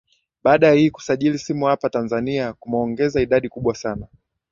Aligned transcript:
baada 0.43 0.67
ya 0.67 0.73
hii 0.73 0.89
kusajili 0.91 1.39
simu 1.39 1.65
hapa 1.65 1.89
tanzania 1.89 2.53
kumeongeza 2.53 3.21
idadi 3.21 3.49
kubwa 3.49 3.75
sana 3.75 4.07